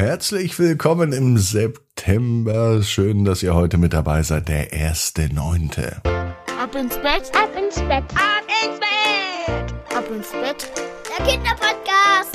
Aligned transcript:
Herzlich 0.00 0.58
willkommen 0.58 1.12
im 1.12 1.36
September. 1.36 2.82
Schön, 2.82 3.26
dass 3.26 3.42
ihr 3.42 3.54
heute 3.54 3.76
mit 3.76 3.92
dabei 3.92 4.22
seid. 4.22 4.48
Der 4.48 4.72
erste 4.72 5.30
Neunte. 5.30 6.00
Ab 6.04 6.74
ins 6.74 6.96
Bett, 6.96 7.30
ab 7.34 7.50
ins 7.54 7.78
Bett, 7.80 8.04
ab 8.14 8.46
ins 8.64 8.80
Bett, 8.80 9.74
ab 9.94 10.10
ins 10.10 10.30
Bett. 10.30 10.70
Der 11.06 11.26
Kinderpodcast. 11.26 12.34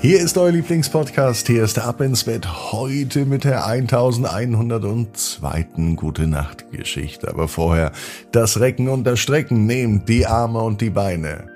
Hier 0.00 0.20
ist 0.20 0.38
euer 0.38 0.52
Lieblingspodcast. 0.52 1.48
Hier 1.48 1.64
ist 1.64 1.76
der 1.76 1.86
Ab 1.86 2.00
ins 2.00 2.22
Bett. 2.22 2.70
Heute 2.70 3.26
mit 3.26 3.42
der 3.42 3.66
1102. 3.66 5.66
Gute 5.96 6.28
Nacht 6.28 6.70
Geschichte. 6.70 7.28
Aber 7.28 7.48
vorher 7.48 7.90
das 8.30 8.60
Recken 8.60 8.88
und 8.88 9.02
das 9.02 9.18
Strecken. 9.18 9.66
Nehmt 9.66 10.08
die 10.08 10.24
Arme 10.24 10.60
und 10.60 10.80
die 10.80 10.90
Beine. 10.90 11.52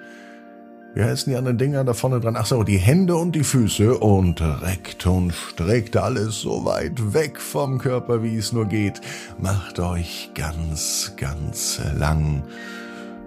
Wie 0.98 1.04
heißen 1.04 1.30
die 1.30 1.36
anderen 1.36 1.58
Dinger 1.58 1.84
da 1.84 1.94
vorne 1.94 2.18
dran? 2.18 2.34
Ach 2.36 2.44
so, 2.44 2.64
die 2.64 2.76
Hände 2.76 3.14
und 3.14 3.36
die 3.36 3.44
Füße 3.44 3.98
und 3.98 4.40
reckt 4.40 5.06
und 5.06 5.32
streckt 5.32 5.96
alles 5.96 6.40
so 6.40 6.64
weit 6.64 7.14
weg 7.14 7.40
vom 7.40 7.78
Körper, 7.78 8.24
wie 8.24 8.36
es 8.36 8.52
nur 8.52 8.64
geht. 8.64 9.00
Macht 9.40 9.78
euch 9.78 10.32
ganz, 10.34 11.12
ganz 11.16 11.80
lang. 11.96 12.42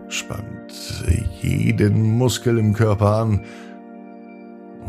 Spannt 0.10 1.06
jeden 1.42 2.18
Muskel 2.18 2.58
im 2.58 2.74
Körper 2.74 3.16
an 3.16 3.46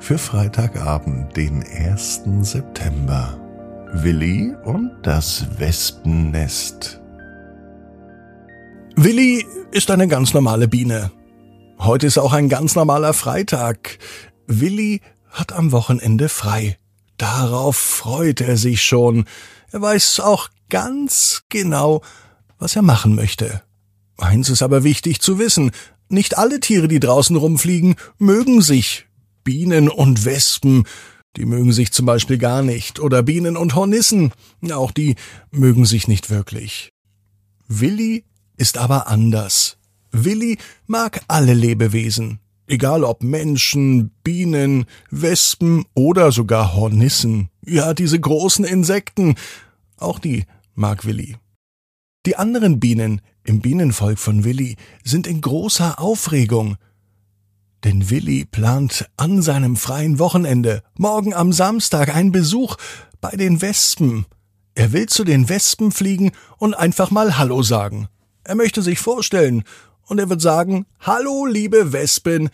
für 0.00 0.16
Freitagabend, 0.16 1.36
den 1.36 1.62
1. 1.62 2.22
September. 2.40 3.38
Willi 3.92 4.54
und 4.64 4.92
das 5.02 5.46
Wespennest. 5.58 7.02
Willi 8.98 9.46
ist 9.72 9.90
eine 9.90 10.08
ganz 10.08 10.32
normale 10.32 10.68
Biene. 10.68 11.12
Heute 11.78 12.06
ist 12.06 12.16
auch 12.16 12.32
ein 12.32 12.48
ganz 12.48 12.74
normaler 12.74 13.12
Freitag. 13.12 13.98
Willi 14.46 15.02
hat 15.28 15.52
am 15.52 15.70
Wochenende 15.70 16.30
frei. 16.30 16.78
Darauf 17.18 17.76
freut 17.76 18.40
er 18.40 18.56
sich 18.56 18.82
schon. 18.82 19.26
Er 19.70 19.82
weiß 19.82 20.20
auch 20.20 20.48
ganz 20.70 21.42
genau, 21.50 22.00
was 22.58 22.74
er 22.74 22.80
machen 22.80 23.14
möchte. 23.14 23.62
Eins 24.16 24.48
ist 24.48 24.62
aber 24.62 24.82
wichtig 24.82 25.20
zu 25.20 25.38
wissen. 25.38 25.72
Nicht 26.08 26.38
alle 26.38 26.58
Tiere, 26.58 26.88
die 26.88 27.00
draußen 27.00 27.36
rumfliegen, 27.36 27.96
mögen 28.16 28.62
sich. 28.62 29.06
Bienen 29.44 29.90
und 29.90 30.24
Wespen, 30.24 30.84
die 31.36 31.44
mögen 31.44 31.72
sich 31.72 31.92
zum 31.92 32.06
Beispiel 32.06 32.38
gar 32.38 32.62
nicht. 32.62 32.98
Oder 32.98 33.22
Bienen 33.22 33.58
und 33.58 33.74
Hornissen, 33.74 34.32
auch 34.72 34.90
die 34.90 35.16
mögen 35.50 35.84
sich 35.84 36.08
nicht 36.08 36.30
wirklich. 36.30 36.94
Willi 37.68 38.24
ist 38.56 38.78
aber 38.78 39.08
anders. 39.08 39.76
Willi 40.12 40.58
mag 40.86 41.20
alle 41.28 41.54
Lebewesen, 41.54 42.40
egal 42.66 43.04
ob 43.04 43.22
Menschen, 43.22 44.10
Bienen, 44.22 44.86
Wespen 45.10 45.84
oder 45.94 46.32
sogar 46.32 46.74
Hornissen. 46.74 47.50
Ja, 47.64 47.94
diese 47.94 48.18
großen 48.18 48.64
Insekten, 48.64 49.34
auch 49.98 50.18
die 50.18 50.44
mag 50.74 51.04
Willi. 51.04 51.36
Die 52.26 52.36
anderen 52.36 52.80
Bienen 52.80 53.20
im 53.44 53.60
Bienenvolk 53.60 54.18
von 54.18 54.44
Willi 54.44 54.76
sind 55.04 55.26
in 55.26 55.40
großer 55.40 56.00
Aufregung. 56.00 56.76
Denn 57.84 58.10
Willi 58.10 58.44
plant 58.44 59.08
an 59.16 59.42
seinem 59.42 59.76
freien 59.76 60.18
Wochenende, 60.18 60.82
morgen 60.98 61.34
am 61.34 61.52
Samstag, 61.52 62.14
einen 62.14 62.32
Besuch 62.32 62.76
bei 63.20 63.30
den 63.30 63.60
Wespen. 63.62 64.26
Er 64.74 64.92
will 64.92 65.06
zu 65.06 65.22
den 65.22 65.48
Wespen 65.48 65.92
fliegen 65.92 66.32
und 66.58 66.74
einfach 66.74 67.10
mal 67.10 67.38
Hallo 67.38 67.62
sagen. 67.62 68.08
Er 68.46 68.54
möchte 68.54 68.80
sich 68.80 69.00
vorstellen 69.00 69.64
und 70.06 70.20
er 70.20 70.30
wird 70.30 70.40
sagen, 70.40 70.86
Hallo, 71.00 71.46
liebe 71.46 71.92
Wespen, 71.92 72.48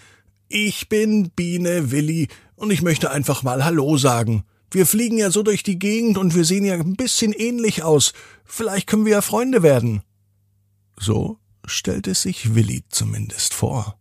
ich 0.48 0.88
bin 0.88 1.28
Biene 1.36 1.91
Willi 1.91 2.28
und 2.56 2.70
ich 2.70 2.80
möchte 2.80 3.10
einfach 3.10 3.42
mal 3.42 3.62
Hallo 3.62 3.98
sagen. 3.98 4.44
Wir 4.70 4.86
fliegen 4.86 5.19
ja 5.19 5.30
so 5.30 5.42
durch 5.42 5.62
die 5.62 5.78
Gegend 5.78 6.16
und 6.16 6.34
wir 6.34 6.47
sehen 6.47 6.64
ja 6.64 6.72
ein 6.75 6.97
bisschen 6.97 7.34
ähnlich 7.34 7.82
aus. 7.82 8.14
Vielleicht 8.47 8.86
können 8.86 9.04
wir 9.04 9.12
ja 9.12 9.20
Freunde 9.20 9.62
werden. 9.62 10.00
So 10.98 11.36
stellt 11.66 12.06
es 12.06 12.22
sich 12.22 12.54
Willi 12.54 12.84
zumindest 12.88 13.53
vor. 13.53 13.98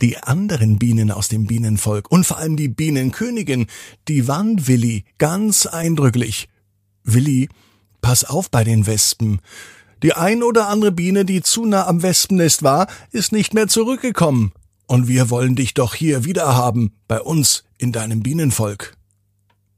Die 0.00 0.18
anderen 0.18 0.80
Bienen 0.80 1.12
aus 1.12 1.28
dem 1.28 1.46
Bienenvolk 1.46 2.10
und 2.10 2.26
vor 2.26 2.38
allem 2.38 2.56
die 2.56 2.68
Bienenkönigin, 2.68 3.68
die 4.08 4.26
warnt 4.26 4.66
Willi 4.66 5.04
ganz 5.18 5.66
eindrücklich. 5.66 6.48
Willi, 7.04 7.48
pass 8.00 8.24
auf 8.24 8.50
bei 8.50 8.64
den 8.64 8.88
Wespen. 8.88 9.40
Die 10.02 10.14
ein 10.14 10.42
oder 10.42 10.68
andere 10.68 10.92
Biene, 10.92 11.24
die 11.24 11.42
zu 11.42 11.64
nah 11.64 11.86
am 11.86 12.02
Wespennest 12.02 12.62
war, 12.62 12.88
ist 13.10 13.32
nicht 13.32 13.54
mehr 13.54 13.68
zurückgekommen. 13.68 14.52
Und 14.86 15.08
wir 15.08 15.30
wollen 15.30 15.54
dich 15.54 15.74
doch 15.74 15.94
hier 15.94 16.24
wieder 16.24 16.54
haben, 16.54 16.92
bei 17.08 17.20
uns, 17.20 17.64
in 17.78 17.92
deinem 17.92 18.22
Bienenvolk. 18.22 18.96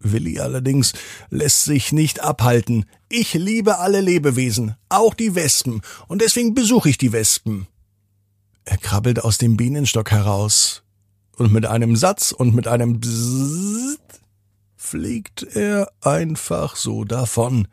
Willi 0.00 0.40
allerdings 0.40 0.92
lässt 1.30 1.64
sich 1.64 1.92
nicht 1.92 2.20
abhalten. 2.20 2.86
Ich 3.08 3.34
liebe 3.34 3.78
alle 3.78 4.00
Lebewesen, 4.00 4.76
auch 4.88 5.14
die 5.14 5.34
Wespen, 5.34 5.82
und 6.08 6.20
deswegen 6.20 6.54
besuche 6.54 6.90
ich 6.90 6.98
die 6.98 7.12
Wespen. 7.12 7.66
Er 8.64 8.76
krabbelt 8.76 9.22
aus 9.22 9.38
dem 9.38 9.56
Bienenstock 9.56 10.10
heraus, 10.10 10.82
und 11.36 11.52
mit 11.52 11.66
einem 11.66 11.96
Satz 11.96 12.32
und 12.32 12.54
mit 12.54 12.68
einem 12.68 13.00
Bzzzt 13.00 14.20
fliegt 14.76 15.42
er 15.42 15.90
einfach 16.00 16.76
so 16.76 17.04
davon. 17.04 17.68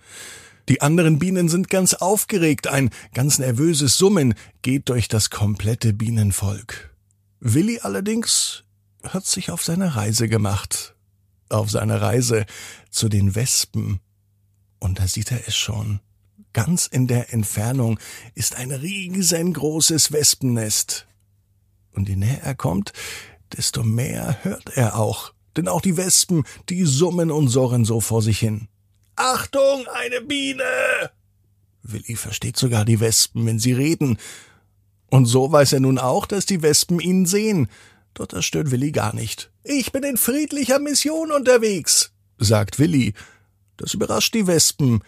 Die 0.72 0.80
anderen 0.80 1.20
Bienen 1.20 1.50
sind 1.50 1.68
ganz 1.68 1.96
aufgeregt, 1.96 2.68
ein 2.68 2.92
ganz 3.14 3.40
nervöses 3.40 3.98
Summen 3.98 4.36
geht 4.62 4.88
durch 4.88 5.10
das 5.10 5.30
komplette 5.30 5.92
Bienenvolk. 5.92 6.96
Willi 7.42 7.82
allerdings 7.82 8.64
hat 9.04 9.26
sich 9.26 9.52
auf 9.52 9.66
seine 9.66 9.98
Reise 9.98 10.30
gemacht, 10.30 10.96
auf 11.50 11.70
seine 11.70 12.00
Reise 12.00 12.46
zu 12.90 13.10
den 13.10 13.36
Wespen. 13.36 14.00
Und 14.80 15.00
da 15.00 15.08
sieht 15.08 15.34
er 15.34 15.46
es 15.46 15.58
schon. 15.58 16.00
Ganz 16.54 16.86
in 16.86 17.06
der 17.06 17.34
Entfernung 17.34 18.00
ist 18.34 18.56
ein 18.56 18.72
riesengroßes 18.72 20.14
Wespennest. 20.14 21.06
Und 21.92 22.08
je 22.08 22.16
näher 22.16 22.44
er 22.44 22.56
kommt, 22.56 22.94
desto 23.58 23.84
mehr 23.84 24.38
hört 24.44 24.78
er 24.78 24.96
auch. 24.96 25.34
Denn 25.58 25.68
auch 25.68 25.82
die 25.82 25.98
Wespen, 25.98 26.46
die 26.70 26.86
summen 26.86 27.30
und 27.30 27.50
surren 27.50 27.84
so 27.84 28.00
vor 28.00 28.22
sich 28.22 28.40
hin. 28.40 28.70
Achtung, 29.16 29.86
eine 29.94 30.22
Biene! 30.22 31.12
Willi 31.84 32.16
versteht 32.16 32.58
sogar 32.58 32.86
die 32.86 33.00
Wespen, 33.00 33.46
wenn 33.46 33.60
sie 33.60 33.74
reden. 33.74 34.18
Und 35.08 35.26
so 35.26 35.52
weiß 35.52 35.74
er 35.74 35.80
nun 35.80 35.98
auch, 35.98 36.26
dass 36.26 36.46
die 36.46 36.62
Wespen 36.62 37.00
ihn 37.00 37.26
sehen. 37.26 37.70
Doch 38.14 38.28
das 38.28 38.46
stört 38.46 38.72
Willi 38.72 38.92
gar 38.92 39.14
nicht. 39.14 39.52
Ich 39.64 39.92
bin 39.92 40.04
in 40.04 40.18
friedlicher 40.18 40.80
Mission 40.80 41.32
unterwegs, 41.32 42.12
sagt 42.38 42.80
Willi. 42.80 43.14
Das 43.78 43.94
überrascht 43.94 44.34
die 44.34 44.48
Wespen. 44.48 45.04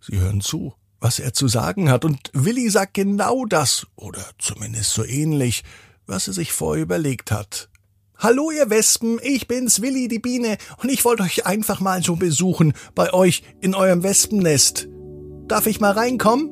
Sie 0.00 0.18
hören 0.18 0.40
zu, 0.40 0.74
was 1.00 1.18
er 1.18 1.32
zu 1.32 1.48
sagen 1.48 1.90
hat, 1.90 2.04
und 2.04 2.30
Willi 2.32 2.68
sagt 2.68 2.94
genau 2.94 3.46
das, 3.46 3.86
oder 3.96 4.24
zumindest 4.38 4.92
so 4.92 5.04
ähnlich, 5.04 5.64
was 6.06 6.28
er 6.28 6.34
sich 6.34 6.52
vorher 6.52 6.82
überlegt 6.82 7.30
hat. 7.30 7.68
Hallo 8.16 8.50
ihr 8.52 8.70
Wespen, 8.70 9.18
ich 9.22 9.48
bin's 9.48 9.82
Willi 9.82 10.06
die 10.08 10.20
Biene 10.20 10.56
und 10.80 10.88
ich 10.90 11.04
wollte 11.04 11.24
euch 11.24 11.46
einfach 11.46 11.80
mal 11.80 12.02
so 12.02 12.16
besuchen 12.16 12.72
bei 12.94 13.12
euch 13.12 13.42
in 13.60 13.74
eurem 13.74 14.02
Wespennest. 14.02 14.88
Darf 15.48 15.66
ich 15.66 15.80
mal 15.80 15.90
reinkommen? 15.90 16.50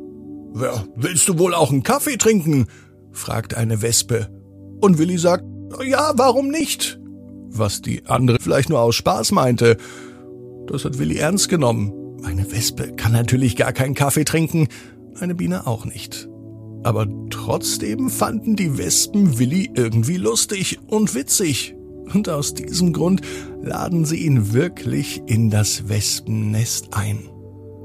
Ja, 0.61 0.85
willst 0.97 1.29
du 1.29 1.39
wohl 1.39 1.55
auch 1.55 1.71
einen 1.71 1.83
Kaffee 1.83 2.17
trinken? 2.17 2.67
fragt 3.13 3.55
eine 3.55 3.81
Wespe. 3.81 4.29
Und 4.81 4.99
Willi 4.99 5.17
sagt, 5.19 5.45
ja, 5.85 6.13
warum 6.17 6.49
nicht? 6.49 6.99
Was 7.49 7.81
die 7.81 8.05
andere 8.07 8.39
vielleicht 8.41 8.69
nur 8.69 8.81
aus 8.81 8.97
Spaß 8.97 9.31
meinte. 9.33 9.77
Das 10.67 10.85
hat 10.85 10.99
Willi 10.99 11.19
ernst 11.19 11.49
genommen. 11.49 11.93
Eine 12.25 12.51
Wespe 12.51 12.95
kann 12.97 13.13
natürlich 13.13 13.57
gar 13.57 13.73
keinen 13.73 13.95
Kaffee 13.95 14.25
trinken, 14.25 14.69
eine 15.21 15.35
Biene 15.35 15.67
auch 15.67 15.85
nicht. 15.85 16.29
Aber 16.83 17.07
trotzdem 17.31 18.11
fanden 18.11 18.57
die 18.57 18.77
Wespen 18.77 19.39
Willi 19.39 19.71
irgendwie 19.75 20.17
lustig 20.17 20.79
und 20.89 21.15
witzig. 21.15 21.75
Und 22.13 22.29
aus 22.29 22.55
diesem 22.55 22.93
Grund 22.93 23.23
laden 23.63 24.05
sie 24.05 24.27
ihn 24.27 24.53
wirklich 24.53 25.23
in 25.27 25.51
das 25.51 25.89
Wespennest 25.89 26.89
ein. 26.93 27.21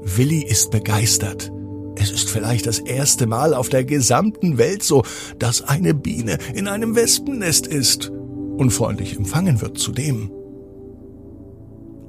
Willi 0.02 0.42
ist 0.42 0.70
begeistert. 0.70 1.52
Es 1.96 2.10
ist 2.10 2.30
vielleicht 2.30 2.66
das 2.66 2.78
erste 2.78 3.26
Mal 3.26 3.54
auf 3.54 3.68
der 3.68 3.84
gesamten 3.84 4.58
Welt 4.58 4.82
so, 4.82 5.02
dass 5.38 5.62
eine 5.62 5.94
Biene 5.94 6.38
in 6.54 6.68
einem 6.68 6.94
Wespennest 6.94 7.66
ist 7.66 8.10
und 8.10 8.70
freundlich 8.70 9.16
empfangen 9.16 9.60
wird 9.60 9.78
zudem. 9.78 10.30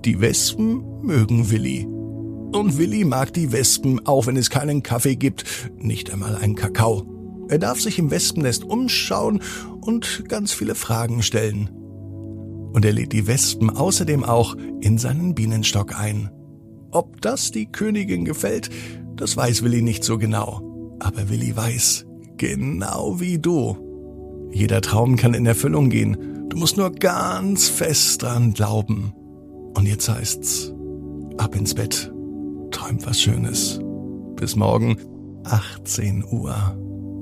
Die 0.06 0.22
Wespen 0.22 0.84
mögen 1.02 1.50
Willi. 1.52 1.99
Und 2.51 2.80
Willi 2.80 3.06
mag 3.06 3.31
die 3.34 3.51
Wespen, 3.51 4.06
auch 4.07 4.25
wenn 4.25 4.36
es 4.36 4.50
keinen 4.50 4.81
Kaffee 4.81 5.16
gibt, 5.16 5.44
nicht 5.78 6.12
einmal 6.12 6.36
einen 6.36 6.56
Kakao. 6.56 7.06
Er 7.48 7.60
darf 7.60 7.80
sich 7.80 8.00
im 8.00 8.10
Wespennest 8.10 8.63
umschauen 8.63 9.42
und 9.81 10.25
ganz 10.28 10.51
viele 10.51 10.74
Fragen 10.75 11.22
stellen. 11.22 11.69
Und 12.74 12.86
er 12.86 12.94
lädt 12.94 13.13
die 13.13 13.28
Wespen 13.28 13.69
außerdem 13.69 14.24
auch 14.24 14.56
in 14.81 14.98
seinen 14.98 15.36
Bienenstock 15.36 16.00
ein. 16.00 16.31
Ob 16.92 17.22
das 17.22 17.51
die 17.51 17.68
Königin 17.68 18.25
gefällt, 18.25 18.69
das 19.16 19.38
weiß 19.38 19.63
Willi 19.63 19.81
nicht 19.81 20.04
so 20.04 20.18
genau. 20.18 20.98
Aber 21.00 21.30
Willi 21.30 21.56
weiß, 21.56 22.07
genau 22.38 23.19
wie 23.19 23.38
du. 23.38 23.78
Jeder 24.52 24.81
Traum 24.81 25.18
kann 25.18 25.36
in 25.36 25.45
Erfüllung 25.45 25.90
gehen. 25.90 26.48
Du 26.50 26.57
musst 26.57 26.78
nur 26.78 26.92
ganz 26.92 27.69
fest 27.69 28.24
dran 28.24 28.54
glauben. 28.54 29.13
Und 29.75 29.88
jetzt 29.88 30.10
heißt's, 30.10 30.74
ab 31.38 31.56
ins 31.56 31.75
Bett. 31.75 32.12
Träumt 32.90 33.06
was 33.06 33.22
Schönes. 33.22 33.80
Bis 34.36 34.56
morgen, 34.56 34.98
18 35.44 36.26
Uhr, 36.26 36.56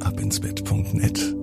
abinsbett.net. 0.02 1.37